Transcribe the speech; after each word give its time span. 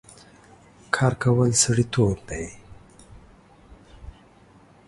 کار 0.95 1.13
کول 1.23 1.51
سړيتوب 1.63 2.17
دی 2.29 2.45